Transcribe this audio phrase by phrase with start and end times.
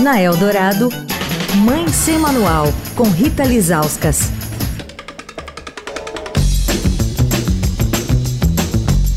[0.00, 0.88] Na Eldorado,
[1.56, 2.64] Mãe Sem Manual,
[2.96, 4.30] com Rita Lizauskas.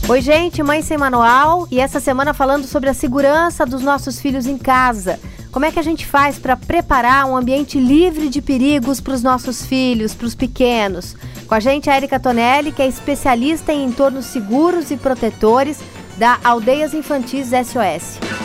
[0.09, 4.45] Oi, gente, Mãe Sem Manual e essa semana falando sobre a segurança dos nossos filhos
[4.45, 5.21] em casa.
[5.53, 9.23] Como é que a gente faz para preparar um ambiente livre de perigos para os
[9.23, 11.15] nossos filhos, para os pequenos?
[11.47, 15.79] Com a gente a Erika Tonelli, que é especialista em entornos seguros e protetores
[16.17, 18.42] da Aldeias Infantis SOS.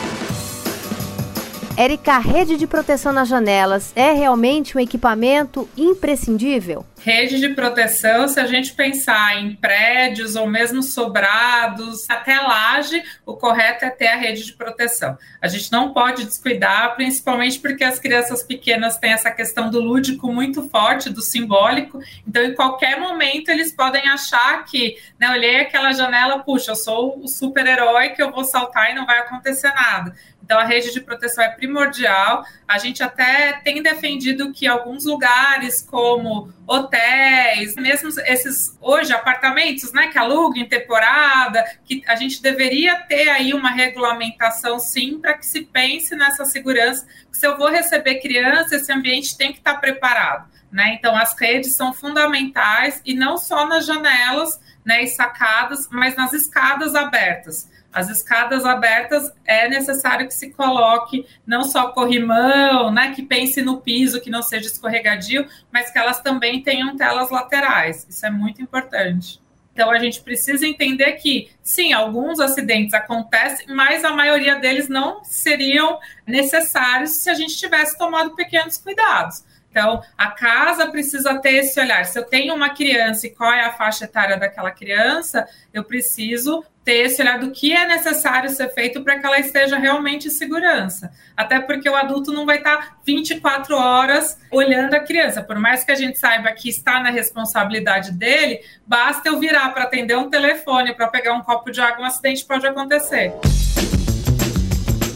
[1.78, 6.84] Érica, a rede de proteção nas janelas é realmente um equipamento imprescindível?
[7.00, 13.36] Rede de proteção, se a gente pensar em prédios ou mesmo sobrados, até laje, o
[13.36, 15.16] correto é ter a rede de proteção.
[15.40, 20.32] A gente não pode descuidar, principalmente porque as crianças pequenas têm essa questão do lúdico
[20.32, 22.00] muito forte, do simbólico.
[22.26, 27.20] Então, em qualquer momento, eles podem achar que, né, olhei aquela janela, puxa, eu sou
[27.22, 30.12] o super-herói que eu vou saltar e não vai acontecer nada.
[30.48, 32.42] Então, a rede de proteção é primordial.
[32.66, 40.06] A gente até tem defendido que alguns lugares, como hotéis, mesmo esses hoje apartamentos, né,
[40.06, 45.44] que alugam em temporada, que a gente deveria ter aí uma regulamentação, sim, para que
[45.44, 47.06] se pense nessa segurança.
[47.30, 50.48] Se eu vou receber criança, esse ambiente tem que estar preparado.
[50.72, 50.94] Né?
[50.94, 56.32] Então, as redes são fundamentais e não só nas janelas né, e sacadas, mas nas
[56.32, 57.68] escadas abertas.
[57.92, 63.80] As escadas abertas é necessário que se coloque não só corrimão, né, que pense no
[63.80, 68.06] piso, que não seja escorregadio, mas que elas também tenham telas laterais.
[68.08, 69.40] Isso é muito importante.
[69.72, 75.22] Então a gente precisa entender que, sim, alguns acidentes acontecem, mas a maioria deles não
[75.22, 79.44] seriam necessários se a gente tivesse tomado pequenos cuidados.
[79.70, 82.04] Então, a casa precisa ter esse olhar.
[82.04, 86.64] Se eu tenho uma criança e qual é a faixa etária daquela criança, eu preciso
[86.84, 90.30] ter esse olhar do que é necessário ser feito para que ela esteja realmente em
[90.30, 91.12] segurança.
[91.36, 95.42] Até porque o adulto não vai estar 24 horas olhando a criança.
[95.42, 99.84] Por mais que a gente saiba que está na responsabilidade dele, basta eu virar para
[99.84, 103.34] atender um telefone, para pegar um copo de água, um acidente pode acontecer.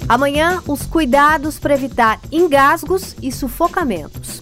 [0.07, 4.42] Amanhã, os cuidados para evitar engasgos e sufocamentos.